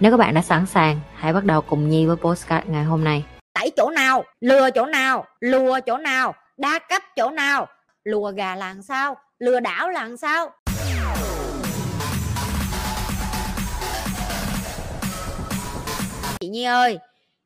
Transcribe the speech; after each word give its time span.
Nếu 0.00 0.10
các 0.10 0.16
bạn 0.16 0.34
đã 0.34 0.42
sẵn 0.42 0.66
sàng, 0.66 1.00
hãy 1.14 1.32
bắt 1.32 1.44
đầu 1.44 1.60
cùng 1.60 1.88
Nhi 1.88 2.06
với 2.06 2.16
postcard 2.16 2.68
ngày 2.68 2.84
hôm 2.84 3.04
nay. 3.04 3.24
tẩy 3.54 3.70
chỗ 3.76 3.90
nào 3.90 4.24
lừa 4.40 4.70
chỗ 4.70 4.86
nào 4.86 5.24
lùa 5.40 5.80
chỗ 5.86 5.98
nào 5.98 6.34
đa 6.56 6.78
cấp 6.78 7.02
chỗ 7.16 7.30
nào 7.30 7.66
lùa 8.04 8.30
gà 8.30 8.56
là 8.56 8.66
làm 8.66 8.82
sao 8.82 9.16
lừa 9.38 9.60
đảo 9.60 9.88
là 9.90 10.00
làm 10.00 10.16
sao. 10.16 10.50
Chị 16.40 16.48
Nhi 16.48 16.64
ơi 16.64 16.98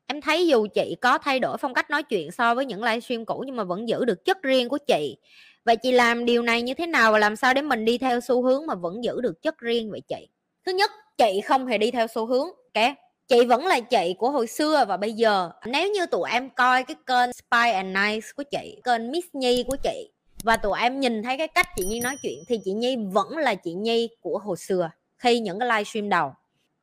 em 0.07 0.21
thấy 0.21 0.47
dù 0.47 0.67
chị 0.75 0.97
có 1.01 1.19
thay 1.19 1.41
đổi 1.41 1.59
phong 1.59 1.75
cách 1.75 1.91
nói 1.91 2.03
chuyện 2.03 2.31
so 2.31 2.55
với 2.55 2.67
những 2.67 2.85
livestream 2.85 3.25
cũ 3.25 3.45
nhưng 3.47 3.57
mà 3.57 3.65
vẫn 3.65 3.89
giữ 3.89 4.05
được 4.05 4.25
chất 4.25 4.43
riêng 4.43 4.69
của 4.69 4.79
chị. 4.87 5.17
Vậy 5.65 5.77
chị 5.77 5.93
làm 5.93 6.25
điều 6.25 6.43
này 6.43 6.63
như 6.63 6.75
thế 6.75 6.87
nào 6.87 7.13
và 7.13 7.19
làm 7.19 7.37
sao 7.37 7.55
để 7.55 7.63
mình 7.63 7.85
đi 7.85 7.99
theo 7.99 8.21
xu 8.21 8.43
hướng 8.43 8.67
mà 8.67 8.75
vẫn 8.75 9.05
giữ 9.05 9.21
được 9.21 9.43
chất 9.43 9.59
riêng 9.59 9.91
vậy 9.91 10.03
chị? 10.09 10.29
Thứ 10.67 10.73
nhất 10.73 10.91
chị 11.19 11.41
không 11.41 11.67
hề 11.67 11.79
đi 11.79 11.91
theo 11.91 12.07
xu 12.07 12.27
hướng. 12.27 12.47
Ok 12.75 12.95
chị 13.29 13.45
vẫn 13.45 13.67
là 13.67 13.81
chị 13.81 14.15
của 14.19 14.31
hồi 14.31 14.47
xưa 14.47 14.85
và 14.89 14.97
bây 14.97 15.13
giờ. 15.13 15.51
Nếu 15.67 15.91
như 15.91 16.07
tụi 16.07 16.31
em 16.31 16.51
coi 16.51 16.85
cái 16.85 16.97
kênh 17.07 17.33
Spy 17.33 17.71
and 17.73 17.97
Nice 17.97 18.27
của 18.37 18.43
chị, 18.51 18.81
kênh 18.85 19.11
Miss 19.11 19.29
Nhi 19.33 19.65
của 19.69 19.77
chị, 19.83 20.11
và 20.45 20.57
tụi 20.57 20.81
em 20.81 21.01
nhìn 21.01 21.23
thấy 21.23 21.39
cái 21.39 21.49
cách 21.49 21.69
chị 21.77 21.85
Nhi 21.85 22.01
nói 22.01 22.17
chuyện, 22.23 22.39
thì 22.49 22.61
chị 22.65 22.73
Nhi 22.73 22.97
vẫn 23.13 23.37
là 23.37 23.55
chị 23.55 23.73
Nhi 23.73 24.09
của 24.21 24.39
hồi 24.39 24.57
xưa, 24.57 24.91
khi 25.19 25.39
những 25.39 25.59
cái 25.59 25.69
livestream 25.69 26.09
đầu 26.09 26.33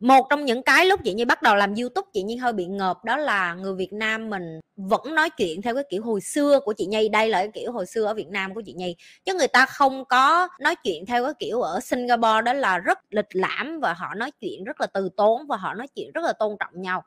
một 0.02 0.28
trong 0.30 0.46
những 0.46 0.64
cái 0.64 0.86
lúc 0.86 1.00
chị 1.04 1.14
Nhi 1.14 1.26
bắt 1.26 1.42
đầu 1.42 1.56
làm 1.56 1.76
YouTube, 1.76 2.08
chị 2.14 2.24
Nhi 2.24 2.36
hơi 2.36 2.54
bị 2.54 2.66
ngợp, 2.66 3.06
đó 3.06 3.18
là 3.18 3.54
người 3.54 3.76
Việt 3.76 3.94
Nam 3.94 4.30
mình 4.30 4.60
vẫn 4.76 5.16
nói 5.16 5.30
chuyện 5.30 5.62
theo 5.62 5.76
cái 5.76 5.84
kiểu 5.90 6.04
hồi 6.04 6.22
xưa 6.22 6.60
của 6.66 6.74
chị 6.74 6.86
Nhi, 6.86 7.10
đây 7.10 7.30
là 7.30 7.40
cái 7.40 7.50
kiểu 7.54 7.72
hồi 7.72 7.86
xưa 7.86 8.06
ở 8.06 8.14
Việt 8.14 8.28
Nam 8.28 8.54
của 8.54 8.62
chị 8.66 8.74
Nhi. 8.74 8.96
Chứ 9.26 9.34
người 9.34 9.48
ta 9.48 9.66
không 9.66 10.06
có 10.06 10.48
nói 10.60 10.76
chuyện 10.76 11.06
theo 11.06 11.24
cái 11.24 11.34
kiểu 11.40 11.62
ở 11.62 11.80
Singapore, 11.80 12.42
đó 12.46 12.54
là 12.54 12.78
rất 12.78 13.00
lịch 13.10 13.36
lãm 13.36 13.80
và 13.80 13.94
họ 13.94 14.14
nói 14.16 14.32
chuyện 14.32 14.64
rất 14.64 14.82
là 14.82 14.88
từ 14.88 15.10
tốn 15.18 15.48
và 15.48 15.58
họ 15.58 15.74
nói 15.74 15.88
chuyện 15.96 16.12
rất 16.14 16.24
là 16.24 16.34
tôn 16.34 16.56
trọng 16.60 16.82
nhau. 16.82 17.04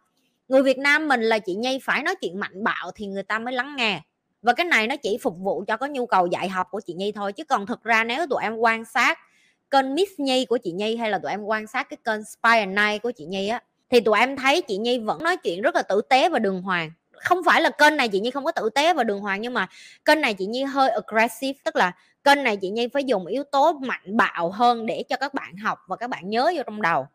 Người 0.48 0.62
Việt 0.62 0.78
Nam 0.78 1.08
mình 1.08 1.22
là 1.22 1.38
chị 1.38 1.54
Nhi 1.54 1.78
phải 1.82 2.02
nói 2.02 2.14
chuyện 2.14 2.40
mạnh 2.40 2.64
bạo 2.64 2.90
thì 2.94 3.06
người 3.06 3.22
ta 3.22 3.38
mới 3.38 3.54
lắng 3.54 3.76
nghe. 3.76 4.00
Và 4.42 4.52
cái 4.52 4.66
này 4.66 4.86
nó 4.86 4.96
chỉ 4.96 5.18
phục 5.22 5.34
vụ 5.38 5.64
cho 5.66 5.76
có 5.76 5.86
nhu 5.86 6.06
cầu 6.06 6.26
dạy 6.26 6.48
học 6.48 6.66
của 6.70 6.80
chị 6.80 6.94
Nhi 6.94 7.12
thôi. 7.12 7.32
Chứ 7.32 7.44
còn 7.44 7.66
thực 7.66 7.82
ra 7.82 8.04
nếu 8.04 8.26
tụi 8.26 8.42
em 8.42 8.56
quan 8.56 8.84
sát 8.84 9.18
kênh 9.75 9.94
Miss 9.94 10.12
Nhi 10.19 10.44
của 10.44 10.58
chị 10.58 10.72
Nhi 10.72 10.97
hay 10.97 11.11
là 11.11 11.19
tụi 11.19 11.30
em 11.30 11.44
quan 11.44 11.67
sát 11.67 11.89
cái 11.91 11.97
kênh 12.05 12.25
Spy 12.25 12.58
and 12.58 12.78
Night 12.78 13.03
của 13.03 13.11
chị 13.11 13.25
Nhi 13.25 13.48
á, 13.48 13.62
thì 13.91 14.00
tụi 14.00 14.19
em 14.19 14.36
thấy 14.36 14.62
chị 14.62 14.77
Nhi 14.77 14.98
vẫn 14.98 15.22
nói 15.22 15.36
chuyện 15.36 15.62
rất 15.62 15.75
là 15.75 15.83
tử 15.83 16.00
tế 16.08 16.28
và 16.28 16.39
đường 16.39 16.62
hoàng. 16.62 16.92
Không 17.12 17.44
phải 17.44 17.61
là 17.61 17.70
kênh 17.70 17.97
này 17.97 18.08
chị 18.08 18.20
Nhi 18.20 18.30
không 18.30 18.45
có 18.45 18.52
tử 18.52 18.70
tế 18.75 18.95
và 18.95 19.05
đường 19.05 19.20
hoàng, 19.20 19.41
nhưng 19.41 19.55
mà 19.55 19.69
kênh 20.05 20.20
này 20.20 20.34
chị 20.34 20.47
Nhi 20.47 20.62
hơi 20.62 20.91
aggressive, 20.91 21.58
tức 21.64 21.77
là 21.77 21.92
kênh 22.25 22.42
này 22.42 22.56
chị 22.56 22.70
Nhi 22.70 22.89
phải 22.89 23.05
dùng 23.05 23.27
yếu 23.27 23.45
tố 23.45 23.72
mạnh 23.72 24.17
bạo 24.17 24.50
hơn 24.50 24.86
để 24.86 25.05
cho 25.08 25.17
các 25.17 25.34
bạn 25.34 25.56
học 25.56 25.78
và 25.89 25.97
các 25.97 26.11
bạn 26.11 26.30
nhớ 26.30 26.52
vô 26.56 26.62
trong 26.67 26.83
đầu. 26.83 27.06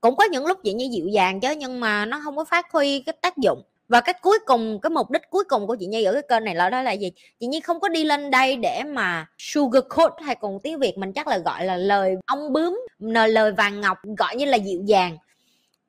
Cũng 0.00 0.16
có 0.16 0.24
những 0.24 0.46
lúc 0.46 0.58
chị 0.64 0.72
Nhi 0.72 0.88
dịu 0.88 1.08
dàng 1.08 1.40
chứ, 1.40 1.50
nhưng 1.58 1.80
mà 1.80 2.04
nó 2.04 2.20
không 2.24 2.36
có 2.36 2.44
phát 2.44 2.72
huy 2.72 3.00
cái 3.00 3.14
tác 3.20 3.36
dụng 3.36 3.62
và 3.88 4.00
cái 4.00 4.14
cuối 4.22 4.38
cùng, 4.46 4.80
cái 4.80 4.90
mục 4.90 5.10
đích 5.10 5.22
cuối 5.30 5.44
cùng 5.44 5.66
của 5.66 5.76
chị 5.80 5.86
Nhi 5.86 6.04
ở 6.04 6.12
cái 6.12 6.22
kênh 6.28 6.44
này 6.44 6.54
là 6.54 6.70
đó 6.70 6.82
là 6.82 6.92
gì? 6.92 7.12
Chị 7.40 7.46
Nhi 7.46 7.60
không 7.60 7.80
có 7.80 7.88
đi 7.88 8.04
lên 8.04 8.30
đây 8.30 8.56
để 8.56 8.82
mà 8.84 9.26
sugar 9.38 9.84
coat 9.88 10.12
hay 10.24 10.34
còn 10.34 10.60
tiếng 10.60 10.78
Việt 10.78 10.98
mình 10.98 11.12
chắc 11.12 11.28
là 11.28 11.38
gọi 11.38 11.64
là 11.64 11.76
lời 11.76 12.16
ong 12.26 12.52
bướm 12.52 12.80
lời 12.98 13.52
vàng 13.52 13.80
ngọc, 13.80 13.98
gọi 14.18 14.36
như 14.36 14.44
là 14.44 14.56
dịu 14.56 14.82
dàng. 14.84 15.18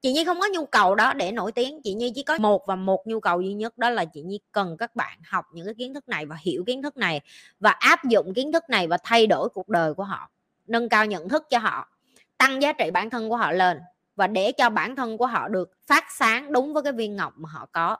Chị 0.01 0.13
Nhi 0.13 0.25
không 0.25 0.39
có 0.39 0.47
nhu 0.53 0.65
cầu 0.65 0.95
đó 0.95 1.13
để 1.13 1.31
nổi 1.31 1.51
tiếng, 1.51 1.81
chị 1.83 1.93
Nhi 1.93 2.11
chỉ 2.15 2.23
có 2.23 2.37
một 2.37 2.63
và 2.67 2.75
một 2.75 3.07
nhu 3.07 3.19
cầu 3.19 3.41
duy 3.41 3.53
nhất, 3.53 3.77
đó 3.77 3.89
là 3.89 4.05
chị 4.05 4.21
Nhi 4.21 4.39
cần 4.51 4.77
các 4.77 4.95
bạn 4.95 5.19
học 5.23 5.45
những 5.53 5.65
cái 5.65 5.75
kiến 5.77 5.93
thức 5.93 6.09
này 6.09 6.25
và 6.25 6.35
hiểu 6.39 6.63
kiến 6.67 6.81
thức 6.81 6.97
này 6.97 7.21
và 7.59 7.71
áp 7.71 7.99
dụng 8.09 8.33
kiến 8.33 8.51
thức 8.51 8.63
này 8.69 8.87
và 8.87 8.97
thay 9.03 9.27
đổi 9.27 9.49
cuộc 9.49 9.69
đời 9.69 9.93
của 9.93 10.03
họ, 10.03 10.29
nâng 10.67 10.89
cao 10.89 11.05
nhận 11.05 11.29
thức 11.29 11.43
cho 11.49 11.57
họ, 11.57 11.89
tăng 12.37 12.61
giá 12.61 12.73
trị 12.73 12.91
bản 12.91 13.09
thân 13.09 13.29
của 13.29 13.37
họ 13.37 13.51
lên 13.51 13.79
và 14.17 14.27
để 14.27 14.51
cho 14.51 14.69
bản 14.69 14.95
thân 14.95 15.17
của 15.17 15.25
họ 15.25 15.47
được 15.47 15.71
phát 15.87 16.05
sáng 16.17 16.51
đúng 16.51 16.73
với 16.73 16.83
cái 16.83 16.93
viên 16.93 17.15
ngọc 17.15 17.33
mà 17.37 17.49
họ 17.49 17.67
có. 17.71 17.97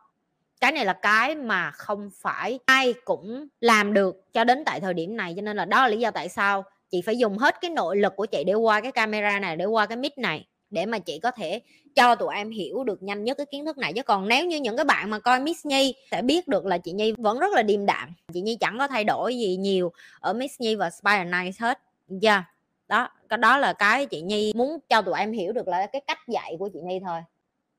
Cái 0.61 0.71
này 0.71 0.85
là 0.85 0.93
cái 0.93 1.35
mà 1.35 1.71
không 1.71 2.09
phải 2.21 2.59
ai 2.65 2.93
cũng 3.05 3.47
làm 3.61 3.93
được 3.93 4.33
cho 4.33 4.43
đến 4.43 4.63
tại 4.65 4.79
thời 4.79 4.93
điểm 4.93 5.17
này, 5.17 5.33
cho 5.35 5.41
nên 5.41 5.57
là 5.57 5.65
đó 5.65 5.81
là 5.81 5.87
lý 5.87 5.97
do 5.97 6.11
tại 6.11 6.29
sao 6.29 6.63
chị 6.89 7.01
phải 7.01 7.17
dùng 7.17 7.37
hết 7.37 7.55
cái 7.61 7.71
nội 7.71 7.97
lực 7.97 8.15
của 8.15 8.25
chị 8.25 8.43
để 8.47 8.53
qua 8.53 8.81
cái 8.81 8.91
camera 8.91 9.39
này, 9.39 9.55
để 9.55 9.65
qua 9.65 9.85
cái 9.85 9.97
mic 9.97 10.17
này, 10.17 10.47
để 10.69 10.85
mà 10.85 10.99
chị 10.99 11.19
có 11.19 11.31
thể 11.31 11.61
cho 11.95 12.15
tụi 12.15 12.35
em 12.35 12.49
hiểu 12.49 12.83
được 12.83 13.03
nhanh 13.03 13.23
nhất 13.23 13.37
cái 13.37 13.45
kiến 13.45 13.65
thức 13.65 13.77
này. 13.77 13.93
Chứ 13.93 14.03
còn 14.03 14.27
nếu 14.27 14.45
như 14.45 14.57
những 14.57 14.75
cái 14.75 14.85
bạn 14.85 15.09
mà 15.09 15.19
coi 15.19 15.39
Miss 15.39 15.65
Nhi 15.65 15.95
sẽ 16.11 16.21
biết 16.21 16.47
được 16.47 16.65
là 16.65 16.77
chị 16.77 16.91
Nhi 16.91 17.13
vẫn 17.17 17.39
rất 17.39 17.53
là 17.53 17.61
điềm 17.61 17.85
đạm. 17.85 18.13
Chị 18.33 18.41
Nhi 18.41 18.57
chẳng 18.59 18.77
có 18.77 18.87
thay 18.87 19.03
đổi 19.03 19.37
gì 19.37 19.55
nhiều 19.55 19.91
ở 20.19 20.33
Miss 20.33 20.61
Nhi 20.61 20.75
và 20.75 20.89
Spy 20.89 21.11
and 21.11 21.33
Nice 21.33 21.57
hết. 21.59 21.79
Yeah 22.21 22.43
đó, 22.87 23.09
cái 23.29 23.37
đó 23.37 23.57
là 23.57 23.73
cái 23.73 24.05
chị 24.05 24.21
nhi 24.21 24.51
muốn 24.55 24.79
cho 24.89 25.01
tụi 25.01 25.19
em 25.19 25.31
hiểu 25.31 25.53
được 25.53 25.67
là 25.67 25.85
cái 25.85 26.01
cách 26.07 26.19
dạy 26.27 26.55
của 26.59 26.69
chị 26.73 26.79
nhi 26.83 26.99
thôi. 27.05 27.19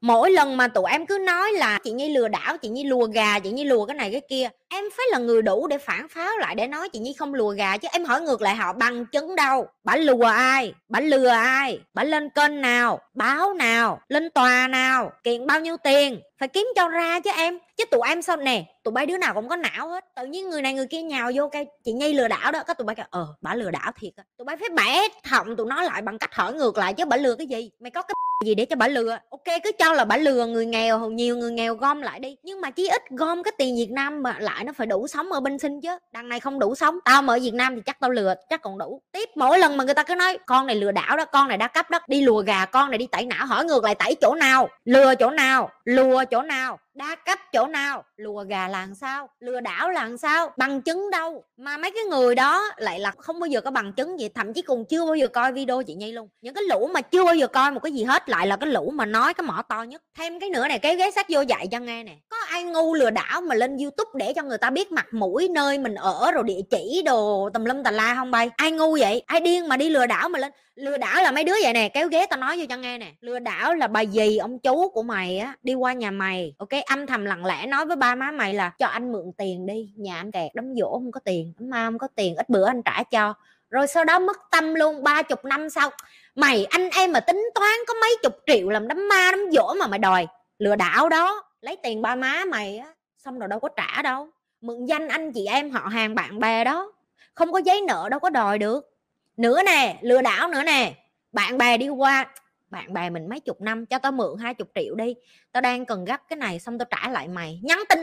Mỗi 0.01 0.31
lần 0.31 0.57
mà 0.57 0.69
tụi 0.69 0.91
em 0.91 1.07
cứ 1.07 1.19
nói 1.27 1.53
là 1.53 1.79
chị 1.85 1.91
nhi 1.91 2.09
lừa 2.09 2.29
đảo, 2.29 2.57
chị 2.57 2.69
nhi 2.69 2.85
lùa 2.85 3.07
gà, 3.07 3.39
chị 3.39 3.51
nhi 3.51 3.65
lùa 3.65 3.87
cái 3.87 3.97
này 3.97 4.13
cái 4.13 4.21
kia 4.29 4.49
em 4.71 4.85
phải 4.97 5.07
là 5.11 5.19
người 5.19 5.43
đủ 5.43 5.67
để 5.67 5.79
phản 5.79 6.09
pháo 6.09 6.39
lại, 6.39 6.55
để 6.55 6.67
nói 6.67 6.89
chị 6.89 6.99
nhi 6.99 7.15
không 7.19 7.35
lùa 7.35 7.51
gà 7.51 7.77
chứ. 7.77 7.89
Em 7.93 8.05
hỏi 8.05 8.21
ngược 8.21 8.43
lại 8.43 8.55
họ, 8.55 8.73
bằng 8.73 9.07
chứng 9.07 9.37
đâu? 9.37 9.67
Bà 9.85 9.97
lùa 9.97 10.25
ai? 10.25 10.75
Bà 10.89 11.01
lừa 11.01 11.29
ai? 11.29 11.81
Bà 11.95 12.05
lên 12.05 12.31
kênh 12.31 12.61
nào? 12.61 13.01
Báo 13.15 13.55
nào? 13.55 14.01
Lên 14.09 14.31
tòa 14.31 14.69
nào? 14.69 15.13
Kiện 15.25 15.47
bao 15.47 15.61
nhiêu 15.61 15.77
tiền? 15.85 16.21
Phải 16.39 16.49
kiếm 16.49 16.67
cho 16.77 16.89
ra 16.89 17.21
chứ 17.21 17.31
em. 17.37 17.59
Chứ 17.77 17.85
tụi 17.85 18.01
em 18.09 18.23
sao 18.23 18.37
nè, 18.37 18.65
tụi 18.85 18.93
bay 18.93 19.07
đứa 19.07 19.19
nào 19.19 19.35
cũng 19.35 19.49
có 19.49 19.57
não 19.57 19.89
hết. 19.89 20.05
Tự 20.17 20.27
nhiên 20.27 20.51
người 20.51 20.63
này 20.63 20.75
người 20.75 20.87
kia 20.87 21.03
nhào 21.03 21.31
vô 21.35 21.49
cái 21.49 21.67
chị 21.85 21.93
nhi 21.93 22.13
lừa 22.13 22.29
đảo 22.29 22.53
đó 22.53 22.63
các 22.67 22.79
tụi 22.79 22.85
bay 22.85 22.97
kêu 22.97 23.07
ờ 23.11 23.27
bà 23.41 23.55
lừa 23.55 23.71
đảo 23.71 23.93
thiệt 24.01 24.13
á. 24.17 24.25
Tụi 24.39 24.45
bay 24.45 24.57
phải 24.57 24.69
bẻ 24.69 25.09
thọng 25.25 25.57
tụi 25.57 25.67
nó 25.67 25.83
lại 25.83 26.03
bằng 26.03 26.19
cách 26.19 26.35
hỏi 26.35 26.55
ngược 26.55 26.79
lại, 26.79 26.95
chứ 26.95 27.05
bà 27.05 27.17
lừa 27.17 27.35
cái 27.35 27.47
gì? 27.47 27.71
Mày 27.81 27.91
có 27.91 28.03
cái 28.03 28.15
gì 28.47 28.55
để 28.55 28.65
cho 28.65 28.77
bà 28.77 28.89
lừa? 28.89 29.19
Ok, 29.31 29.45
cứ 29.65 29.73
cho 29.79 29.93
là 29.93 30.05
bà 30.05 30.17
lừa 30.17 30.47
người 30.47 30.67
nghèo, 30.67 31.11
nhiều 31.11 31.37
người 31.37 31.51
nghèo 31.53 31.75
gom 31.75 32.03
lại 32.03 32.21
đi. 32.21 32.37
Nhưng 32.43 32.61
mà 32.61 32.71
chí 32.71 32.89
ít 32.89 33.03
gom 33.11 33.43
cái 33.43 33.53
tiền 33.59 33.77
việt 33.77 33.91
nam 33.91 34.23
mà 34.23 34.37
lại 34.41 34.58
nó 34.65 34.73
phải 34.73 34.87
đủ 34.87 35.07
sống 35.07 35.33
ở 35.33 35.41
bên 35.41 35.59
sinh 35.59 35.81
chứ. 35.81 35.99
Đằng 36.13 36.29
này 36.29 36.41
không 36.41 36.59
đủ 36.59 36.75
sống, 36.75 36.99
tao 37.05 37.23
mà 37.23 37.35
ở 37.35 37.39
việt 37.43 37.55
nam 37.55 37.77
thì 37.77 37.83
chắc 37.87 38.01
tao 38.01 38.11
lừa, 38.11 38.35
chắc 38.51 38.63
còn 38.63 38.79
đủ. 38.79 39.03
Tiếp 39.13 39.29
mỗi 39.37 39.59
lần 39.59 39.77
mà 39.77 39.85
người 39.85 39.95
ta 39.95 40.03
cứ 40.03 40.15
nói, 40.15 40.39
con 40.47 40.67
này 40.67 40.77
lừa 40.77 40.93
đảo 40.93 41.17
đó, 41.17 41.25
con 41.25 41.49
này 41.49 41.57
đa 41.57 41.69
cấp 41.69 41.91
đó, 41.91 41.99
đi 42.09 42.23
lùa 42.23 42.43
gà, 42.43 42.65
con 42.65 42.91
này 42.91 42.99
đi 42.99 43.07
tẩy 43.07 43.27
não. 43.27 43.47
Hỏi 43.47 43.65
ngược 43.65 43.85
lại, 43.85 43.95
tẩy 43.95 44.15
chỗ 44.21 44.35
nào? 44.35 44.69
Lừa 44.85 45.15
chỗ 45.15 45.31
nào? 45.31 45.71
Lùa 45.85 46.25
chỗ 46.25 46.43
nào? 46.43 46.79
Đa 46.99 47.17
cấp 47.27 47.39
chỗ 47.53 47.67
nào? 47.67 48.05
Lùa 48.17 48.45
gà 48.49 48.69
là 48.69 48.79
làm 48.79 48.95
sao? 48.95 49.29
Lừa 49.41 49.61
đảo 49.61 49.91
là 49.91 50.03
làm 50.03 50.17
sao? 50.17 50.53
Bằng 50.57 50.83
chứng 50.83 51.11
đâu? 51.11 51.45
Mà 51.57 51.77
mấy 51.77 51.91
cái 51.91 52.03
người 52.05 52.35
đó 52.35 52.71
lại 52.77 53.01
là 53.01 53.13
không 53.19 53.41
bao 53.41 53.47
giờ 53.47 53.61
có 53.61 53.71
bằng 53.71 53.93
chứng 53.93 54.21
gì, 54.21 54.29
thậm 54.29 54.53
chí 54.53 54.63
còn 54.63 54.85
chưa 54.85 55.05
bao 55.05 55.15
giờ 55.15 55.29
coi 55.29 55.53
video 55.53 55.83
chị 55.83 55.95
nhi 55.95 56.13
luôn. 56.13 56.29
Những 56.41 56.55
cái 56.55 56.65
lũ 56.65 56.91
mà 56.95 57.01
chưa 57.01 57.25
bao 57.25 57.35
giờ 57.35 57.47
coi 57.47 57.71
một 57.71 57.81
cái 57.83 57.93
gì 57.93 58.05
hết 58.05 58.29
lại 58.29 58.47
là 58.47 58.57
cái 58.57 58.71
lũ 58.71 58.91
mà 58.95 59.05
nói 59.07 59.35
cái 59.35 59.45
mỏ 59.47 59.63
to 59.69 59.83
nhất. 59.83 60.03
Thêm 60.19 60.41
cái 60.41 60.51
nữa 60.51 60.69
này, 60.69 60.79
cái 60.79 60.97
ghế 60.97 61.11
sách 61.11 61.27
vô 61.29 61.41
dạy 61.41 61.67
cho 61.71 61.79
nghe 61.79 62.05
nè. 62.05 62.17
Có 62.31 62.37
ai 62.49 62.63
ngu 62.63 62.95
lừa 62.95 63.11
đảo 63.11 63.41
mà 63.41 63.55
lên 63.55 63.77
youtube 63.77 64.11
để 64.15 64.33
cho 64.33 64.43
người 64.43 64.59
ta 64.59 64.71
biết 64.71 64.93
mặt 64.93 65.07
mũi 65.13 65.49
nơi 65.49 65.79
mình 65.79 65.95
ở, 65.95 66.31
rồi 66.33 66.45
địa 66.45 66.61
chỉ 66.71 67.03
đồ 67.05 67.51
tùm 67.55 67.65
lum 67.65 67.83
tà 67.83 67.91
la 67.91 68.15
không 68.15 68.31
bay? 68.31 68.51
Ai 68.57 68.71
ngu 68.71 68.99
vậy? 69.01 69.23
Ai 69.27 69.41
điên 69.41 69.69
mà 69.69 69.77
đi 69.77 69.91
lừa 69.91 70.07
đảo 70.07 70.29
mà 70.29 70.39
lên? 70.39 70.53
Lừa 70.79 70.97
đảo 70.97 71.23
là 71.23 71.31
mấy 71.31 71.45
đứa 71.45 71.55
vậy 71.63 71.73
nè, 71.73 71.89
kéo 71.89 72.09
ghế 72.09 72.27
tao 72.31 72.41
nói 72.41 72.59
vô 72.59 72.65
cho 72.69 72.77
nghe 72.77 72.99
nè. 72.99 73.13
Lừa 73.21 73.39
đảo 73.39 73.75
là 73.75 73.87
bà 73.87 74.05
dì 74.05 74.37
ông 74.37 74.59
chú 74.59 74.89
của 74.89 75.03
mày 75.03 75.39
á, 75.39 75.55
đi 75.63 75.75
qua 75.75 75.93
nhà 75.93 76.11
mày, 76.11 76.55
ok? 76.59 76.69
Âm 76.87 77.07
thầm 77.07 77.25
lặng 77.25 77.45
lẽ 77.45 77.67
nói 77.67 77.87
với 77.87 77.97
ba 77.97 78.15
má 78.15 78.31
mày 78.31 78.55
là, 78.55 78.73
cho 78.79 78.87
anh 78.87 79.13
mượn 79.13 79.33
tiền 79.39 79.67
đi, 79.67 79.93
nhà 79.97 80.17
anh 80.17 80.31
kẹt, 80.31 80.55
đóng 80.55 80.75
dỗ 80.81 80.93
không 80.93 81.13
có 81.13 81.21
tiền 81.25 81.53
đám 81.59 81.71
ma 81.71 81.87
không 81.87 81.99
có 81.99 82.09
tiền, 82.15 82.37
ít 82.37 82.49
bữa 82.49 82.67
anh 82.67 82.83
trả 82.83 83.03
cho. 83.03 83.35
Rồi 83.71 83.87
sau 83.87 84.05
đó 84.05 84.19
mất 84.19 84.37
tâm 84.51 84.75
luôn, 84.75 85.03
ba 85.03 85.23
chục 85.23 85.45
năm 85.45 85.71
sau, 85.71 85.91
mày, 86.35 86.65
anh 86.65 86.91
em 86.91 87.13
mà 87.13 87.21
tính 87.21 87.51
toán 87.55 87.75
có 87.87 87.95
mấy 88.01 88.17
chục 88.23 88.33
triệu 88.47 88.69
làm 88.69 88.89
đám 88.89 89.09
ma, 89.09 89.31
đám 89.31 89.41
dỗ 89.53 89.75
mà 89.81 89.87
mày 89.87 89.99
đòi 89.99 90.27
lừa 90.59 90.77
đảo 90.77 91.09
đó. 91.09 91.43
Lấy 91.61 91.77
tiền 91.83 92.03
ba 92.03 92.15
má 92.15 92.45
mày 92.45 92.79
á, 92.79 92.93
xong 93.25 93.39
rồi 93.39 93.49
đâu 93.49 93.61
có 93.61 93.69
trả 93.77 94.03
đâu. 94.03 94.29
Mượn 94.61 94.87
danh 94.87 95.09
anh 95.09 95.33
chị 95.33 95.47
em 95.47 95.71
họ 95.71 95.89
hàng 95.89 96.15
bạn 96.15 96.39
bè 96.39 96.65
đó, 96.65 96.93
không 97.35 97.53
có 97.53 97.59
giấy 97.59 97.81
nợ 97.81 98.09
đâu 98.11 98.21
có 98.21 98.31
đòi 98.31 98.59
được 98.59 98.98
nữa 99.39 99.63
nè, 99.67 99.99
lừa 100.03 100.23
đảo 100.23 100.49
nữa 100.49 100.63
nè. 100.63 100.95
Bạn 101.33 101.59
bè 101.59 101.79
đi 101.79 101.89
qua, 101.89 102.27
bạn 102.71 102.93
bè 102.93 103.11
mình 103.11 103.29
mấy 103.29 103.41
chục 103.41 103.61
năm 103.61 103.87
cho 103.87 103.99
tao 103.99 104.13
mượn 104.13 104.39
hai 104.39 104.55
chục 104.55 104.69
triệu 104.75 104.95
đi. 104.95 105.15
Tao 105.53 105.61
đang 105.61 105.87
cần 105.87 106.05
gấp 106.05 106.21
cái 106.29 106.37
này 106.37 106.61
xong 106.61 106.79
tao 106.79 106.87
trả 106.91 107.09
lại 107.09 107.29
mày. 107.29 107.61
Nhắn 107.63 107.79
tin 107.89 107.99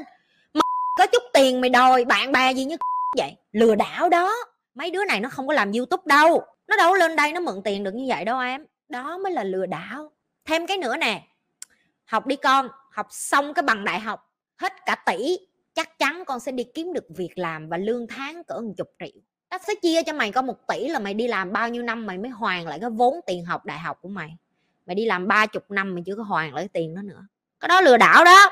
mày 0.54 0.62
có 1.00 1.08
chút 1.12 1.24
tiền 1.34 1.62
mày 1.62 1.70
đòi, 1.70 2.06
bạn 2.06 2.32
bè 2.32 2.54
gì 2.54 2.66
như 2.66 2.76
vậy? 3.18 3.36
Lừa 3.52 3.76
đảo 3.76 4.10
đó. 4.10 4.34
Mấy 4.76 4.92
đứa 4.92 5.06
này 5.06 5.20
nó 5.20 5.30
không 5.30 5.48
có 5.48 5.54
làm 5.54 5.72
youtube 5.72 6.04
đâu. 6.06 6.44
Nó 6.68 6.78
đâu 6.78 6.94
lên 6.94 7.16
đây 7.16 7.32
nó 7.32 7.40
mượn 7.40 7.62
tiền 7.64 7.84
được 7.84 7.96
như 7.96 8.06
vậy 8.08 8.26
đâu 8.26 8.40
em. 8.40 8.66
Đó 8.90 9.18
mới 9.18 9.31
là 9.31 9.44
lừa 9.44 9.66
đảo. 9.66 10.12
Thêm 10.46 10.68
cái 10.68 10.78
nữa 10.78 10.98
nè. 10.98 11.24
Học 12.06 12.26
đi 12.26 12.36
con, 12.36 12.70
học 12.92 13.08
xong 13.10 13.54
cái 13.54 13.64
bằng 13.64 13.86
đại 13.86 14.00
học, 14.00 14.31
hết 14.58 14.74
cả 14.86 14.96
tỷ, 15.06 15.38
chắc 15.74 16.00
chắn 16.00 16.24
con 16.26 16.40
sẽ 16.40 16.52
đi 16.52 16.64
kiếm 16.74 16.94
được 16.94 17.06
việc 17.10 17.31
làm 17.36 17.70
và 17.70 17.78
lương 17.78 18.08
tháng 18.08 18.44
cỡ 18.44 18.54
một 18.62 18.74
chục 18.78 18.88
triệu 19.00 19.22
ta 19.57 19.66
sẽ 19.68 19.75
chia 19.75 20.04
cho 20.04 20.13
mày 20.13 20.31
có 20.31 20.42
một 20.42 20.68
tỷ 20.68 20.88
là 20.88 21.00
mày 21.00 21.13
đi 21.13 21.28
làm 21.28 21.54
bao 21.54 21.69
nhiêu 21.69 21.84
năm 21.84 22.06
mày 22.06 22.18
mới 22.18 22.30
hoàn 22.30 22.68
lại 22.68 22.78
cái 22.81 22.90
vốn 22.90 23.19
tiền 23.25 23.46
học 23.46 23.66
đại 23.66 23.80
học 23.80 23.98
của 24.02 24.10
mày. 24.10 24.38
Mày 24.86 24.96
đi 24.96 25.06
làm 25.06 25.28
ba 25.28 25.46
chục 25.46 25.72
năm 25.72 25.96
mày 25.96 26.04
chưa 26.06 26.16
có 26.16 26.24
hoàn 26.24 26.54
lại 26.54 26.63
cái 26.63 26.69
tiền 26.81 26.96
đó 26.96 27.02
nữa. 27.02 27.25
Cái 27.60 27.68
đó 27.68 27.81
lừa 27.81 27.98
đảo 27.98 28.24
đó. 28.24 28.50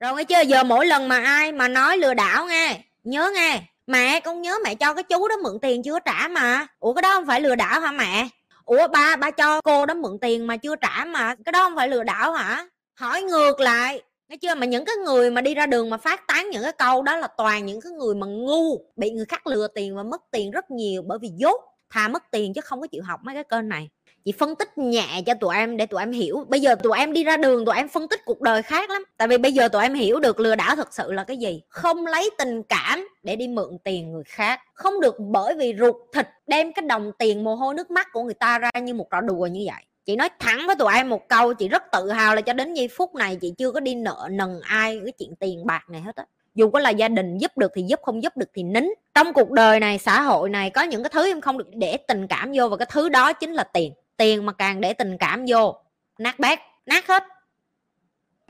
Rồi 0.00 0.14
nghe 0.16 0.24
chưa? 0.24 0.40
Giờ 0.40 0.64
mỗi 0.64 0.86
lần 0.86 1.08
mà 1.08 1.18
ai 1.18 1.52
mà 1.52 1.68
nói 1.68 1.96
lừa 1.96 2.14
đảo 2.14 2.46
nghe, 2.46 2.84
nhớ 3.04 3.30
nghe. 3.34 3.62
Mẹ 3.86 4.20
con 4.20 4.42
nhớ 4.42 4.58
mẹ 4.64 4.74
cho 4.74 4.94
cái 4.94 5.02
chú 5.02 5.28
đó 5.28 5.36
mượn 5.36 5.58
tiền 5.62 5.82
chưa 5.82 5.98
trả 5.98 6.28
mà. 6.28 6.66
Ủa, 6.78 6.92
cái 6.92 7.02
đó 7.02 7.10
không 7.12 7.26
phải 7.26 7.40
lừa 7.40 7.54
đảo 7.54 7.80
hả 7.80 7.92
mẹ? 7.92 8.28
Ủa, 8.64 8.88
ba 8.88 9.16
ba 9.16 9.30
cho 9.30 9.60
cô 9.60 9.86
đó 9.86 9.94
mượn 9.94 10.18
tiền 10.20 10.46
mà 10.46 10.56
chưa 10.56 10.76
trả 10.76 11.04
mà. 11.04 11.34
Cái 11.44 11.52
đó 11.52 11.64
không 11.64 11.76
phải 11.76 11.88
lừa 11.88 12.02
đảo 12.02 12.32
hả? 12.32 12.66
Hỏi 12.94 13.22
ngược 13.22 13.60
lại 13.60 14.02
nghe 14.30 14.36
chưa? 14.36 14.54
Mà 14.54 14.66
những 14.66 14.84
cái 14.84 14.96
người 14.96 15.30
mà 15.30 15.40
đi 15.40 15.54
ra 15.54 15.66
đường 15.66 15.90
mà 15.90 15.96
phát 15.96 16.26
tán 16.26 16.50
những 16.50 16.62
cái 16.62 16.72
câu 16.72 17.02
đó 17.02 17.16
là 17.16 17.28
toàn 17.36 17.66
những 17.66 17.80
cái 17.80 17.92
người 17.92 18.14
mà 18.14 18.26
ngu, 18.26 18.78
bị 18.96 19.10
người 19.10 19.24
khác 19.24 19.46
lừa 19.46 19.68
tiền 19.74 19.96
và 19.96 20.02
mất 20.02 20.22
tiền 20.30 20.50
rất 20.50 20.70
nhiều 20.70 21.02
bởi 21.02 21.18
vì 21.18 21.28
dốt 21.36 21.60
thà 21.90 22.08
mất 22.08 22.22
tiền 22.30 22.54
chứ 22.54 22.60
không 22.60 22.80
có 22.80 22.86
chịu 22.86 23.02
học 23.02 23.20
mấy 23.22 23.34
cái 23.34 23.44
kênh 23.44 23.68
này. 23.68 23.88
Chị 24.24 24.32
phân 24.32 24.56
tích 24.56 24.78
nhẹ 24.78 25.22
cho 25.26 25.34
tụi 25.34 25.56
em 25.56 25.76
để 25.76 25.86
tụi 25.86 26.00
em 26.00 26.12
hiểu. 26.12 26.44
Bây 26.48 26.60
giờ 26.60 26.74
tụi 26.74 26.98
em 26.98 27.12
đi 27.12 27.24
ra 27.24 27.36
đường 27.36 27.64
tụi 27.64 27.76
em 27.76 27.88
phân 27.88 28.08
tích 28.08 28.20
cuộc 28.24 28.40
đời 28.40 28.62
khác 28.62 28.90
lắm. 28.90 29.04
Tại 29.16 29.28
vì 29.28 29.38
bây 29.38 29.52
giờ 29.52 29.68
tụi 29.68 29.82
em 29.82 29.94
hiểu 29.94 30.20
được 30.20 30.40
lừa 30.40 30.56
đảo 30.56 30.76
thật 30.76 30.94
sự 30.94 31.12
là 31.12 31.24
cái 31.24 31.36
gì. 31.36 31.62
Không 31.68 32.06
lấy 32.06 32.30
tình 32.38 32.62
cảm 32.62 33.08
để 33.22 33.36
đi 33.36 33.48
mượn 33.48 33.78
tiền 33.84 34.12
người 34.12 34.24
khác. 34.26 34.60
Không 34.74 35.00
được 35.00 35.14
bởi 35.18 35.54
vì 35.54 35.74
ruột 35.78 35.96
thịt 36.14 36.26
đem 36.46 36.72
cái 36.72 36.82
đồng 36.82 37.12
tiền 37.18 37.44
mồ 37.44 37.54
hôi 37.54 37.74
nước 37.74 37.90
mắt 37.90 38.08
của 38.12 38.22
người 38.22 38.34
ta 38.34 38.58
ra 38.58 38.70
như 38.82 38.94
một 38.94 39.06
trò 39.10 39.20
đùa 39.20 39.46
như 39.46 39.64
vậy 39.66 39.82
chị 40.06 40.16
nói 40.16 40.28
thẳng 40.38 40.66
với 40.66 40.76
tụi 40.76 40.94
em 40.94 41.08
một 41.08 41.28
câu, 41.28 41.54
chị 41.54 41.68
rất 41.68 41.82
tự 41.92 42.10
hào 42.10 42.34
là 42.34 42.40
cho 42.40 42.52
đến 42.52 42.74
giây 42.74 42.88
phút 42.88 43.14
này 43.14 43.36
chị 43.36 43.54
chưa 43.58 43.72
có 43.72 43.80
đi 43.80 43.94
nợ, 43.94 44.28
nần 44.30 44.60
ai 44.62 45.00
cái 45.04 45.12
chuyện 45.18 45.34
tiền 45.36 45.66
bạc 45.66 45.90
này 45.90 46.00
hết 46.00 46.16
á. 46.16 46.24
Dù 46.54 46.70
có 46.70 46.78
là 46.78 46.90
gia 46.90 47.08
đình 47.08 47.38
giúp 47.38 47.58
được 47.58 47.72
thì 47.74 47.82
giúp, 47.82 48.00
không 48.02 48.22
giúp 48.22 48.36
được 48.36 48.50
thì 48.54 48.62
nín. 48.62 48.88
Trong 49.14 49.32
cuộc 49.32 49.50
đời 49.50 49.80
này, 49.80 49.98
xã 49.98 50.22
hội 50.22 50.50
này, 50.50 50.70
có 50.70 50.82
những 50.82 51.02
cái 51.02 51.10
thứ 51.10 51.26
em 51.26 51.40
không 51.40 51.58
được 51.58 51.68
để 51.74 51.96
tình 51.96 52.26
cảm 52.26 52.52
vô 52.54 52.68
và 52.68 52.76
cái 52.76 52.86
thứ 52.90 53.08
đó 53.08 53.32
chính 53.32 53.52
là 53.52 53.64
tiền. 53.64 53.92
Tiền 54.16 54.46
mà 54.46 54.52
càng 54.52 54.80
để 54.80 54.92
tình 54.92 55.18
cảm 55.18 55.44
vô, 55.48 55.76
nát 56.18 56.38
bét, 56.38 56.58
nát 56.86 57.06
hết. 57.06 57.24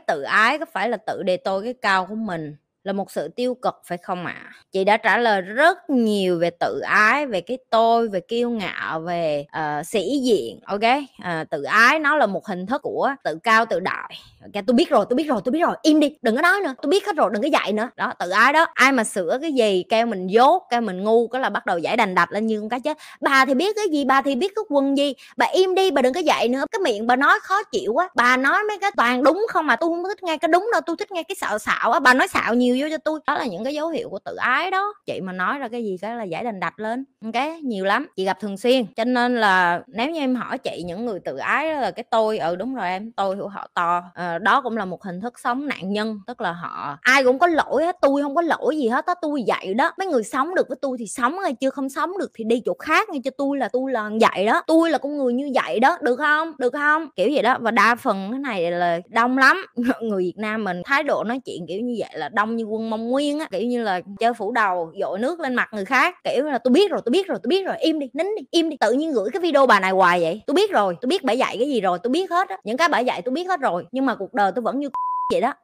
Tự 0.06 0.22
ái 0.22 0.58
có 0.58 0.64
phải 0.64 0.88
là 0.88 0.96
tự 0.96 1.22
đề 1.22 1.36
tôi 1.36 1.64
cái 1.64 1.74
cao 1.74 2.06
của 2.06 2.14
mình 2.14 2.56
là 2.84 2.92
một 2.92 3.10
sự 3.10 3.28
tiêu 3.28 3.54
cực 3.54 3.74
phải 3.84 3.98
không 3.98 4.26
ạ? 4.26 4.34
À? 4.36 4.52
chị 4.72 4.84
đã 4.84 4.96
trả 4.96 5.18
lời 5.18 5.40
rất 5.40 5.90
nhiều 5.90 6.38
về 6.38 6.50
tự 6.50 6.80
ái 6.80 7.26
về 7.26 7.40
cái 7.40 7.58
tôi 7.70 8.08
về 8.08 8.20
kiêu 8.20 8.50
ngạo 8.50 9.00
về 9.00 9.46
uh, 9.58 9.86
sĩ 9.86 10.20
diện 10.22 10.60
ok? 10.66 10.80
Uh, 10.80 11.50
tự 11.50 11.62
ái 11.62 11.98
nó 11.98 12.16
là 12.16 12.26
một 12.26 12.46
hình 12.46 12.66
thức 12.66 12.82
của 12.82 13.10
tự 13.24 13.38
cao 13.42 13.66
tự 13.66 13.80
đại. 13.80 14.16
Ok 14.42 14.64
tôi 14.66 14.74
biết 14.74 14.88
rồi 14.90 15.06
tôi 15.10 15.16
biết 15.16 15.24
rồi 15.24 15.40
tôi 15.44 15.52
biết 15.52 15.60
rồi. 15.60 15.76
Im 15.82 16.00
đi 16.00 16.16
đừng 16.22 16.36
có 16.36 16.42
nói 16.42 16.60
nữa 16.60 16.74
tôi 16.82 16.90
biết 16.90 17.06
hết 17.06 17.16
rồi 17.16 17.30
đừng 17.32 17.42
có 17.42 17.48
dạy 17.48 17.72
nữa. 17.72 17.88
Đó 17.96 18.12
tự 18.18 18.30
ái 18.30 18.52
đó. 18.52 18.66
Ai 18.74 18.92
mà 18.92 19.04
sửa 19.04 19.38
cái 19.42 19.52
gì 19.52 19.84
kêu 19.88 20.06
mình 20.06 20.26
dốt 20.26 20.62
kêu 20.70 20.80
mình 20.80 21.04
ngu 21.04 21.28
cái 21.28 21.42
là 21.42 21.48
bắt 21.50 21.66
đầu 21.66 21.78
giải 21.78 21.96
đành 21.96 22.14
đạch 22.14 22.32
lên 22.32 22.46
như 22.46 22.60
con 22.60 22.68
cá 22.68 22.78
chết. 22.78 22.98
Bà 23.20 23.44
thì 23.44 23.54
biết 23.54 23.76
cái 23.76 23.88
gì 23.88 24.04
bà 24.04 24.22
thì 24.22 24.34
biết 24.34 24.52
cái 24.56 24.64
quần 24.68 24.96
gì. 24.96 25.14
Bà 25.36 25.46
im 25.46 25.74
đi 25.74 25.90
bà 25.90 26.02
đừng 26.02 26.14
có 26.14 26.20
dạy 26.20 26.48
nữa. 26.48 26.64
Cái 26.72 26.80
miệng 26.80 27.06
bà 27.06 27.16
nói 27.16 27.38
khó 27.42 27.62
chịu 27.62 27.92
quá 27.92 28.08
bà 28.14 28.36
nói 28.36 28.62
mấy 28.68 28.78
cái 28.78 28.90
toàn 28.96 29.24
đúng 29.24 29.46
không 29.48 29.66
mà? 29.66 29.76
Tôi 29.76 29.90
không 29.90 30.04
thích 30.08 30.22
nghe 30.22 30.38
cái 30.38 30.48
đúng 30.48 30.68
đâu 30.72 30.80
tôi 30.86 30.96
thích 30.96 31.12
nghe 31.12 31.22
cái 31.22 31.36
xạo 31.40 31.58
xạo 31.58 31.92
á. 31.92 32.00
Bà 32.00 32.14
nói 32.14 32.28
xạo 32.28 32.54
nhiều 32.54 32.69
nhiều 32.70 32.88
vô 32.88 32.96
cho 32.96 32.98
tôi 33.04 33.20
đó 33.26 33.34
là 33.38 33.46
những 33.46 33.64
cái 33.64 33.74
dấu 33.74 33.88
hiệu 33.88 34.08
của 34.08 34.18
tự 34.18 34.36
ái 34.36 34.70
đó. 34.70 34.94
Chị 35.06 35.20
mà 35.20 35.32
nói 35.32 35.58
ra 35.58 35.68
cái 35.68 35.84
gì 35.84 35.96
cái 36.00 36.16
là 36.16 36.24
giải 36.24 36.44
đành 36.44 36.60
đạch 36.60 36.80
lên 36.80 37.04
cái 37.32 37.60
nhiều 37.60 37.84
lắm. 37.84 38.06
Chị 38.16 38.24
gặp 38.24 38.40
thường 38.40 38.56
xuyên 38.56 38.86
cho 38.96 39.04
nên 39.04 39.36
là 39.36 39.82
nếu 39.86 40.10
như 40.10 40.20
em 40.20 40.34
hỏi 40.34 40.58
chị 40.58 40.82
những 40.86 41.06
người 41.06 41.20
tự 41.20 41.36
ái 41.36 41.72
đó 41.72 41.80
là 41.80 41.90
cái 41.90 42.04
tôi 42.10 42.38
ừ 42.38 42.56
đúng 42.56 42.74
rồi 42.74 42.88
em 42.88 43.12
tôi 43.12 43.36
của 43.36 43.48
họ 43.48 43.68
to 43.74 44.02
à, 44.14 44.38
đó 44.38 44.60
cũng 44.60 44.76
là 44.76 44.84
một 44.84 45.02
hình 45.02 45.20
thức 45.20 45.38
sống 45.38 45.66
nạn 45.66 45.92
nhân 45.92 46.20
tức 46.26 46.40
là 46.40 46.52
họ 46.52 46.98
ai 47.00 47.24
cũng 47.24 47.38
có 47.38 47.46
lỗi 47.46 47.84
hết 47.84 47.96
tôi 48.00 48.22
không 48.22 48.34
có 48.34 48.42
lỗi 48.42 48.76
gì 48.76 48.88
hết 48.88 49.06
á 49.06 49.14
tôi 49.22 49.44
vậy 49.46 49.74
đó. 49.74 49.90
Mấy 49.98 50.06
người 50.06 50.22
sống 50.22 50.54
được 50.54 50.68
với 50.68 50.78
tôi 50.82 50.96
thì 51.00 51.06
sống 51.06 51.38
hay 51.38 51.52
chưa 51.52 51.70
không 51.70 51.88
sống 51.88 52.18
được 52.18 52.30
thì 52.34 52.44
đi 52.44 52.62
chỗ 52.64 52.74
khác 52.78 53.08
nghe 53.08 53.18
cho 53.24 53.30
tôi 53.38 53.58
là 53.58 53.68
tôi 53.72 53.92
là 53.92 54.10
vậy 54.20 54.46
đó. 54.46 54.62
Tôi 54.66 54.90
là 54.90 54.98
con 54.98 55.18
người 55.18 55.32
như 55.32 55.50
vậy 55.54 55.80
đó 55.80 55.98
được 56.02 56.16
không? 56.16 56.52
Được 56.58 56.72
không? 56.72 57.08
Kiểu 57.16 57.28
vậy 57.32 57.42
đó 57.42 57.56
và 57.60 57.70
đa 57.70 57.94
phần 57.94 58.28
cái 58.30 58.38
này 58.40 58.70
là 58.70 59.00
đông 59.08 59.38
lắm. 59.38 59.66
Người 60.00 60.22
việt 60.22 60.38
nam 60.38 60.64
mình 60.64 60.82
thái 60.84 61.02
độ 61.02 61.24
nói 61.24 61.40
chuyện 61.44 61.66
kiểu 61.68 61.80
như 61.80 61.96
vậy 61.98 62.10
là 62.12 62.28
đông 62.28 62.56
như 62.60 62.66
quân 62.66 62.90
mong 62.90 63.08
nguyên 63.08 63.38
á, 63.38 63.48
kiểu 63.50 63.62
như 63.62 63.82
là, 63.82 64.00
chơi 64.20 64.34
phủ 64.34 64.52
đầu, 64.52 64.92
dội 65.00 65.18
nước 65.18 65.40
lên 65.40 65.54
mặt 65.54 65.68
người 65.72 65.84
khác, 65.84 66.14
kiểu 66.24 66.44
là, 66.44 66.58
tôi 66.58 66.72
biết 66.72 66.90
rồi, 66.90 67.00
tôi 67.04 67.10
biết 67.10 67.26
rồi, 67.28 67.38
tôi 67.42 67.48
biết 67.48 67.66
rồi, 67.66 67.76
im 67.78 67.98
đi, 67.98 68.10
nín 68.12 68.26
đi, 68.36 68.42
im 68.50 68.70
đi. 68.70 68.76
Tự 68.80 68.92
nhiên 68.92 69.12
gửi 69.12 69.30
cái 69.32 69.40
video 69.40 69.66
bà 69.66 69.80
này 69.80 69.90
hoài 69.90 70.20
vậy, 70.20 70.42
tôi 70.46 70.54
biết 70.54 70.70
rồi, 70.70 70.96
tôi 71.00 71.06
biết 71.06 71.24
bà 71.24 71.32
dạy 71.32 71.56
cái 71.58 71.68
gì 71.68 71.80
rồi, 71.80 71.98
tôi 72.02 72.10
biết 72.10 72.30
hết 72.30 72.48
á, 72.48 72.56
những 72.64 72.76
cái 72.76 72.88
bà 72.88 72.98
dạy 72.98 73.22
tôi 73.22 73.32
biết 73.32 73.48
hết 73.48 73.60
rồi, 73.60 73.84
nhưng 73.92 74.06
mà 74.06 74.14
cuộc 74.14 74.34
đời 74.34 74.52
tôi 74.54 74.62
vẫn 74.62 74.78
như 74.80 74.88
vậy 75.32 75.40
đó. 75.40 75.54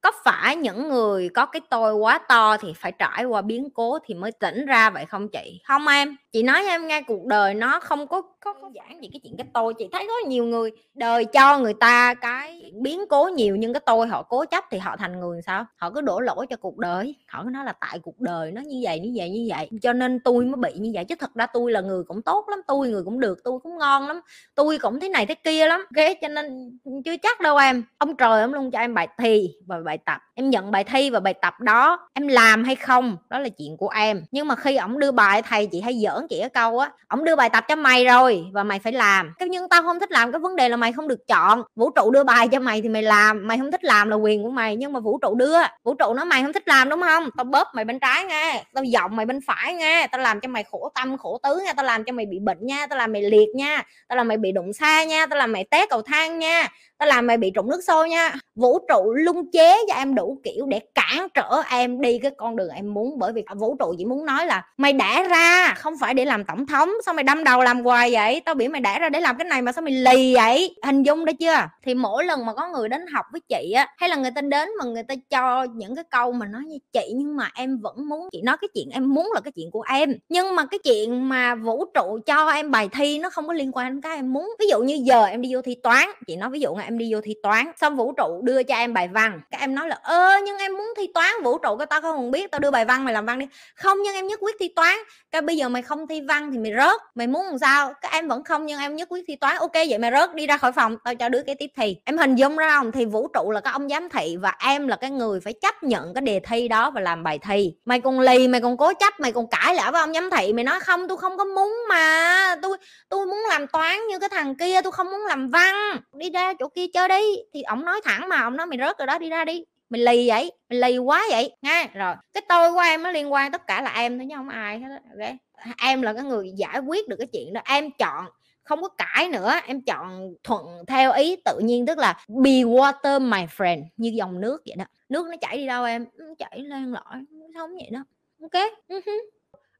Có 0.00 0.12
phải 0.24 0.56
những 0.56 0.88
người 0.88 1.28
có 1.28 1.46
cái 1.46 1.62
tôi 1.70 1.94
quá 1.94 2.18
to 2.28 2.56
thì 2.56 2.72
phải 2.76 2.92
trải 2.98 3.24
qua 3.24 3.42
biến 3.42 3.68
cố 3.74 3.98
thì 4.04 4.14
mới 4.14 4.32
tỉnh 4.32 4.66
ra 4.66 4.90
vậy 4.90 5.04
không 5.06 5.28
chị? 5.28 5.60
Không 5.68 5.86
em 5.86 6.16
chị 6.32 6.42
nói 6.42 6.62
cho 6.66 6.70
em 6.70 6.86
nghe 6.86 7.02
cuộc 7.02 7.26
đời 7.26 7.54
nó 7.54 7.80
không 7.80 8.06
có 8.06 8.22
có, 8.40 8.52
có 8.52 8.70
giản 8.74 9.02
gì 9.02 9.08
cái 9.12 9.20
chuyện 9.22 9.36
cái 9.38 9.46
tôi. 9.54 9.74
Chị 9.78 9.88
thấy 9.92 10.06
có 10.08 10.28
nhiều 10.28 10.44
người 10.44 10.70
đời 10.94 11.24
cho 11.24 11.58
người 11.58 11.74
ta 11.74 12.14
cái 12.14 12.72
biến 12.82 13.00
cố 13.08 13.28
nhiều 13.34 13.56
nhưng 13.56 13.72
cái 13.72 13.80
tôi 13.86 14.06
họ 14.08 14.22
cố 14.22 14.44
chấp 14.44 14.64
thì 14.70 14.78
họ 14.78 14.96
thành 14.96 15.20
người 15.20 15.40
sao? 15.46 15.66
Họ 15.76 15.90
cứ 15.90 16.00
đổ 16.00 16.20
lỗi 16.20 16.46
cho 16.50 16.56
cuộc 16.56 16.78
đời. 16.78 17.14
Họ 17.28 17.44
cứ 17.44 17.50
nói 17.50 17.64
là 17.64 17.72
tại 17.72 17.98
cuộc 17.98 18.20
đời 18.20 18.52
nó 18.52 18.60
như 18.60 18.80
vậy 18.82 19.00
như 19.00 19.12
vậy 19.16 19.30
như 19.30 19.46
vậy. 19.50 19.68
Cho 19.82 19.92
nên 19.92 20.20
tôi 20.20 20.44
mới 20.44 20.56
bị 20.56 20.78
như 20.78 20.90
vậy. 20.94 21.04
Chứ 21.04 21.14
thật 21.18 21.34
ra 21.34 21.46
tôi 21.46 21.72
là 21.72 21.80
người 21.80 22.04
cũng 22.04 22.22
tốt 22.22 22.44
lắm 22.48 22.60
tôi 22.66 22.88
người 22.88 23.02
cũng 23.04 23.20
được 23.20 23.38
tôi 23.44 23.58
cũng 23.62 23.78
ngon 23.78 24.08
lắm 24.08 24.20
tôi 24.54 24.78
cũng 24.78 25.00
thế 25.00 25.08
này 25.08 25.26
thế 25.26 25.34
kia 25.34 25.66
lắm. 25.66 25.80
Ok 25.80 26.06
cho 26.20 26.28
nên 26.28 26.78
chưa 27.04 27.16
chắc 27.22 27.40
đâu 27.40 27.56
em. 27.56 27.84
Ông 27.98 28.16
trời 28.16 28.42
ông 28.42 28.54
luôn 28.54 28.70
cho 28.70 28.78
em 28.78 28.94
bài 28.94 29.08
thi 29.18 29.54
và 29.66 29.76
bài 29.84 29.98
tập. 29.98 30.20
Em 30.34 30.50
nhận 30.50 30.70
bài 30.70 30.84
thi 30.84 31.10
và 31.10 31.20
bài 31.20 31.34
tập 31.34 31.54
đó 31.60 32.08
em 32.14 32.28
làm 32.28 32.64
hay 32.64 32.76
không 32.76 33.16
đó 33.30 33.38
là 33.38 33.48
chuyện 33.48 33.76
của 33.76 33.88
em. 33.88 34.24
Nhưng 34.30 34.48
mà 34.48 34.54
khi 34.54 34.76
ổng 34.76 34.98
đưa 34.98 35.12
bài 35.12 35.42
thầy 35.42 35.66
chị 35.66 35.80
hay 35.80 35.94
giỡn 36.18 36.28
chị 36.28 36.40
cái 36.40 36.48
câu 36.48 36.78
á 36.78 36.90
ổng 37.08 37.24
đưa 37.24 37.36
bài 37.36 37.50
tập 37.50 37.64
cho 37.68 37.76
mày 37.76 38.04
rồi 38.04 38.44
và 38.52 38.64
mày 38.64 38.78
phải 38.78 38.92
làm. 38.92 39.32
Cái 39.38 39.48
nhưng 39.48 39.68
tao 39.68 39.82
không 39.82 40.00
thích 40.00 40.12
làm 40.12 40.32
cái 40.32 40.38
vấn 40.38 40.56
đề 40.56 40.68
là 40.68 40.76
mày 40.76 40.92
không 40.92 41.08
được 41.08 41.26
chọn. 41.28 41.62
Vũ 41.76 41.90
trụ 41.90 42.10
đưa 42.10 42.24
bài 42.24 42.48
cho 42.48 42.60
mày 42.60 42.82
thì 42.82 42.88
mày 42.88 43.02
làm, 43.02 43.46
mày 43.48 43.58
không 43.58 43.70
thích 43.70 43.84
làm 43.84 44.10
là 44.10 44.16
quyền 44.16 44.42
của 44.42 44.50
mày, 44.50 44.76
nhưng 44.76 44.92
mà 44.92 45.00
vũ 45.00 45.18
trụ 45.22 45.34
đưa. 45.34 45.58
Vũ 45.84 45.94
trụ 45.94 46.14
nói 46.14 46.24
mày 46.24 46.42
không 46.42 46.52
thích 46.52 46.68
làm, 46.68 46.88
đúng 46.88 47.02
không? 47.02 47.28
Tao 47.36 47.44
bóp 47.44 47.68
mày 47.74 47.84
bên 47.84 47.98
trái 47.98 48.24
nghe 48.24 48.64
tao 48.74 48.84
giọng 48.84 49.16
mày 49.16 49.26
bên 49.26 49.40
phải 49.46 49.74
nghe 49.74 50.06
tao 50.06 50.20
làm 50.20 50.40
cho 50.40 50.48
mày 50.48 50.64
khổ 50.64 50.92
tâm, 50.94 51.18
khổ 51.18 51.38
tứ 51.42 51.60
nha, 51.64 51.72
tao 51.72 51.84
làm 51.84 52.04
cho 52.04 52.12
mày 52.12 52.26
bị 52.26 52.38
bệnh 52.38 52.66
nha, 52.66 52.86
tao 52.86 52.98
làm 52.98 53.12
mày 53.12 53.22
liệt 53.22 53.48
nha, 53.54 53.82
tao 54.08 54.16
làm 54.16 54.28
mày 54.28 54.36
bị 54.36 54.52
đụng 54.52 54.72
xa 54.72 55.04
nha, 55.04 55.26
tao 55.26 55.38
làm 55.38 55.52
mày 55.52 55.64
té 55.64 55.86
cầu 55.90 56.02
thang 56.02 56.38
nha, 56.38 56.68
tao 56.98 57.08
làm 57.08 57.26
mày 57.26 57.36
bị 57.36 57.52
trụng 57.54 57.70
nước 57.70 57.80
sôi 57.86 58.08
nha. 58.08 58.34
Vũ 58.54 58.78
trụ 58.88 59.12
lung 59.12 59.50
chế 59.52 59.78
cho 59.88 59.94
em 59.94 60.14
đủ 60.14 60.40
kiểu 60.44 60.66
để 60.66 60.80
cản 60.94 61.28
trở 61.34 61.62
em 61.70 62.00
đi 62.00 62.18
cái 62.18 62.30
con 62.36 62.56
đường 62.56 62.68
em 62.70 62.94
muốn, 62.94 63.18
bởi 63.18 63.32
vì 63.32 63.44
vũ 63.56 63.76
trụ 63.78 63.94
chỉ 63.98 64.04
muốn 64.04 64.24
nói 64.26 64.46
là 64.46 64.66
mày 64.76 64.92
đã 64.92 65.22
ra, 65.22 65.74
không 65.74 65.94
phải 66.00 66.07
để 66.14 66.24
làm 66.24 66.44
tổng 66.44 66.66
thống 66.66 66.90
sao 67.04 67.14
mày 67.14 67.24
đâm 67.24 67.44
đầu 67.44 67.62
làm 67.62 67.84
hoài 67.84 68.12
vậy? 68.12 68.42
Tao 68.44 68.54
bị 68.54 68.68
mày 68.68 68.80
đã 68.80 68.98
ra 68.98 69.08
để 69.08 69.20
làm 69.20 69.38
cái 69.38 69.44
này 69.44 69.62
mà 69.62 69.72
sao 69.72 69.82
mày 69.82 69.92
lì 69.92 70.34
vậy? 70.34 70.76
Hình 70.82 71.02
dung 71.02 71.24
đó 71.24 71.32
chưa? 71.40 71.56
Thì 71.84 71.94
mỗi 71.94 72.24
lần 72.24 72.46
mà 72.46 72.54
có 72.54 72.68
người 72.68 72.88
đến 72.88 73.06
học 73.06 73.26
với 73.32 73.40
chị 73.48 73.72
á, 73.72 73.88
hay 73.98 74.08
là 74.08 74.16
người 74.16 74.30
ta 74.34 74.40
đến 74.40 74.68
mà 74.78 74.84
người 74.84 75.02
ta 75.02 75.14
cho 75.30 75.66
những 75.74 75.94
cái 75.94 76.04
câu 76.10 76.32
mà 76.32 76.46
nói 76.46 76.62
như 76.66 76.78
chị, 76.92 77.12
nhưng 77.14 77.36
mà 77.36 77.50
em 77.54 77.78
vẫn 77.78 78.08
muốn 78.08 78.28
chị 78.32 78.42
nói 78.42 78.56
cái 78.60 78.68
chuyện 78.74 78.90
em 78.90 79.14
muốn 79.14 79.30
là 79.34 79.40
cái 79.40 79.52
chuyện 79.52 79.70
của 79.70 79.84
em. 79.90 80.14
Nhưng 80.28 80.56
mà 80.56 80.64
cái 80.64 80.78
chuyện 80.78 81.28
mà 81.28 81.54
vũ 81.54 81.84
trụ 81.94 82.18
cho 82.26 82.50
em 82.50 82.70
bài 82.70 82.88
thi 82.92 83.18
nó 83.18 83.30
không 83.30 83.46
có 83.46 83.52
liên 83.52 83.70
quan 83.72 83.86
đến 83.86 84.00
cái 84.00 84.16
em 84.16 84.32
muốn. 84.32 84.50
Ví 84.58 84.66
dụ 84.70 84.80
như 84.80 85.00
giờ 85.02 85.24
em 85.24 85.42
đi 85.42 85.54
vô 85.54 85.62
thi 85.62 85.76
toán, 85.82 86.08
chị 86.26 86.36
nói 86.36 86.50
ví 86.50 86.60
dụ 86.60 86.76
là 86.76 86.84
em 86.84 86.98
đi 86.98 87.14
vô 87.14 87.20
thi 87.20 87.34
toán, 87.42 87.72
xong 87.80 87.96
vũ 87.96 88.12
trụ 88.12 88.40
đưa 88.42 88.62
cho 88.62 88.74
em 88.74 88.94
bài 88.94 89.08
văn. 89.08 89.40
Các 89.50 89.60
em 89.60 89.74
nói 89.74 89.88
là, 89.88 89.98
ơ, 90.02 90.30
nhưng 90.46 90.58
em 90.58 90.72
muốn 90.72 90.86
thi 90.96 91.06
toán, 91.14 91.34
vũ 91.44 91.58
trụ 91.58 91.76
cái 91.76 91.86
tao 91.86 92.00
không 92.00 92.30
biết, 92.30 92.50
tao 92.50 92.58
đưa 92.58 92.70
bài 92.70 92.84
văn 92.84 93.04
mày 93.04 93.14
làm 93.14 93.26
văn 93.26 93.38
đi. 93.38 93.46
Không, 93.74 93.98
nhưng 94.02 94.14
em 94.14 94.26
nhất 94.26 94.40
quyết 94.42 94.56
thi 94.60 94.68
toán. 94.76 94.96
Cái 95.30 95.42
bây 95.42 95.56
giờ 95.56 95.68
mày 95.68 95.82
không 95.82 95.97
thi 96.06 96.20
văn 96.20 96.50
thì 96.52 96.58
mày 96.58 96.72
rớt. 96.76 97.00
Mày 97.14 97.26
muốn 97.26 97.46
làm 97.46 97.58
sao? 97.58 97.92
Các 98.00 98.12
em 98.12 98.28
vẫn 98.28 98.44
không 98.44 98.66
nhưng 98.66 98.80
em 98.80 98.96
nhất 98.96 99.08
quyết 99.10 99.24
thi 99.28 99.36
toán. 99.36 99.56
Ok, 99.56 99.72
vậy 99.74 99.98
mày 99.98 100.10
rớt 100.10 100.34
đi 100.34 100.46
ra 100.46 100.56
khỏi 100.56 100.72
phòng, 100.72 100.96
tao 101.04 101.14
cho 101.14 101.28
đứa 101.28 101.42
cái 101.42 101.54
tiếp 101.54 101.70
thi. 101.76 101.96
Em 102.04 102.18
hình 102.18 102.34
dung 102.34 102.56
ra 102.56 102.78
không? 102.78 102.92
Thì 102.92 103.04
vũ 103.04 103.28
trụ 103.34 103.50
là 103.50 103.60
cái 103.60 103.72
ông 103.72 103.88
giám 103.88 104.08
thị 104.08 104.36
và 104.36 104.56
em 104.64 104.88
là 104.88 104.96
cái 104.96 105.10
người 105.10 105.40
phải 105.40 105.52
chấp 105.52 105.82
nhận 105.82 106.14
cái 106.14 106.22
đề 106.22 106.40
thi 106.40 106.68
đó 106.68 106.90
và 106.90 107.00
làm 107.00 107.22
bài 107.22 107.38
thi. 107.38 107.74
Mày 107.84 108.00
còn 108.00 108.20
lì, 108.20 108.48
mày 108.48 108.60
còn 108.60 108.76
cố 108.76 108.92
chấp, 109.00 109.20
mày 109.20 109.32
còn 109.32 109.46
cãi 109.50 109.74
lại 109.74 109.92
với 109.92 110.00
ông 110.00 110.12
giám 110.12 110.30
thị. 110.30 110.52
Mày 110.52 110.64
nói 110.64 110.80
không 110.80 111.08
tôi 111.08 111.16
không 111.18 111.36
có 111.36 111.44
muốn 111.44 111.76
mà. 111.88 112.56
Tôi 112.62 112.76
tôi 113.08 113.26
muốn 113.26 113.38
làm 113.48 113.66
toán 113.66 113.98
như 114.08 114.18
cái 114.18 114.28
thằng 114.28 114.54
kia 114.54 114.80
tôi 114.82 114.92
không 114.92 115.10
muốn 115.10 115.26
làm 115.26 115.48
văn. 115.48 115.74
Đi 116.12 116.30
ra 116.30 116.52
chỗ 116.58 116.68
kia 116.68 116.86
chơi 116.94 117.08
đi. 117.08 117.36
Thì 117.54 117.62
ổng 117.62 117.84
nói 117.84 118.00
thẳng 118.04 118.28
mà, 118.28 118.42
ổng 118.42 118.56
nói 118.56 118.66
mày 118.66 118.78
rớt 118.78 118.98
rồi 118.98 119.06
đó, 119.06 119.18
đi 119.18 119.28
ra 119.28 119.44
đi. 119.44 119.64
Mình 119.90 120.04
lì 120.04 120.28
vậy 120.28 120.52
mình 120.68 120.80
lì 120.80 120.98
quá 120.98 121.24
vậy. 121.30 121.56
Nghe 121.62 121.88
rồi. 121.94 122.14
Cái 122.34 122.42
tôi 122.48 122.72
của 122.72 122.80
em 122.80 123.02
nó 123.02 123.10
liên 123.10 123.32
quan 123.32 123.52
tất 123.52 123.66
cả 123.66 123.82
là 123.82 123.92
em 123.94 124.18
thôi 124.18 124.26
chứ 124.30 124.36
không 124.36 124.48
ai 124.48 124.80
hết 124.80 124.88
ok? 124.88 125.34
Em 125.78 126.02
là 126.02 126.12
cái 126.12 126.24
người 126.24 126.52
giải 126.56 126.78
quyết 126.78 127.08
được 127.08 127.16
cái 127.18 127.28
chuyện 127.32 127.52
đó. 127.52 127.60
Em 127.64 127.90
chọn, 127.98 128.26
không 128.62 128.82
có 128.82 128.88
cãi 128.88 129.28
nữa, 129.28 129.52
em 129.66 129.80
chọn 129.82 130.34
thuận 130.44 130.66
theo 130.86 131.12
ý 131.12 131.36
tự 131.44 131.58
nhiên, 131.58 131.86
tức 131.86 131.98
là 131.98 132.24
be 132.28 132.50
water, 132.50 133.20
my 133.20 133.46
friend, 133.56 133.84
như 133.96 134.10
dòng 134.14 134.40
nước 134.40 134.62
vậy 134.66 134.76
đó. 134.76 134.84
Nước 135.08 135.26
nó 135.26 135.36
chảy 135.40 135.56
đi 135.56 135.66
đâu 135.66 135.84
em? 135.84 136.06
Ừ, 136.12 136.34
chảy 136.38 136.60
lên 136.60 136.92
lõi 136.92 137.24
sống 137.54 137.70
vậy 137.70 137.90
đó. 137.92 138.04
Ok? 138.42 138.72
Ừ 138.88 139.00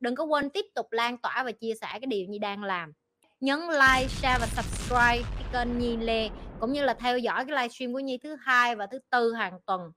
Đừng 0.00 0.14
có 0.14 0.24
quên 0.24 0.50
tiếp 0.50 0.64
tục 0.74 0.86
lan 0.90 1.18
tỏa 1.18 1.42
và 1.44 1.52
chia 1.52 1.74
sẻ 1.80 1.88
cái 1.92 2.06
điều 2.06 2.26
như 2.28 2.38
đang 2.38 2.64
làm. 2.64 2.92
Nhấn 3.40 3.60
like, 3.60 4.08
share 4.08 4.38
và 4.40 4.46
subscribe 4.46 5.22
cái 5.38 5.44
kênh 5.52 5.78
Nhi 5.78 5.96
Lê, 5.96 6.28
cũng 6.60 6.72
như 6.72 6.84
là 6.84 6.94
theo 6.94 7.18
dõi 7.18 7.44
cái 7.44 7.56
livestream 7.56 7.92
của 7.92 7.98
Nhi 7.98 8.18
thứ 8.18 8.36
hai 8.40 8.76
và 8.76 8.86
thứ 8.86 8.98
tư 9.10 9.32
hàng 9.32 9.58
tuần. 9.66 9.92